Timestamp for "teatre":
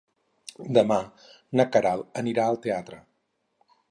2.67-3.01